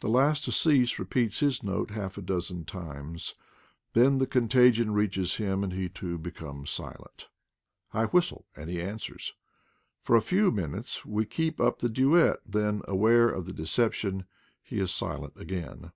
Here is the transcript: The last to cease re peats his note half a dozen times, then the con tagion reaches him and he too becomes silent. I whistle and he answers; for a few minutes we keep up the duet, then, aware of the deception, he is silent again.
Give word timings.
The 0.00 0.08
last 0.08 0.42
to 0.46 0.50
cease 0.50 0.98
re 0.98 1.04
peats 1.04 1.38
his 1.38 1.62
note 1.62 1.92
half 1.92 2.18
a 2.18 2.22
dozen 2.22 2.64
times, 2.64 3.36
then 3.92 4.18
the 4.18 4.26
con 4.26 4.48
tagion 4.48 4.92
reaches 4.94 5.36
him 5.36 5.62
and 5.62 5.72
he 5.72 5.88
too 5.88 6.18
becomes 6.18 6.70
silent. 6.72 7.28
I 7.92 8.06
whistle 8.06 8.46
and 8.56 8.68
he 8.68 8.82
answers; 8.82 9.32
for 10.02 10.16
a 10.16 10.20
few 10.20 10.50
minutes 10.50 11.06
we 11.06 11.24
keep 11.24 11.60
up 11.60 11.78
the 11.78 11.88
duet, 11.88 12.40
then, 12.44 12.82
aware 12.88 13.28
of 13.28 13.46
the 13.46 13.52
deception, 13.52 14.24
he 14.60 14.80
is 14.80 14.90
silent 14.90 15.34
again. 15.36 15.92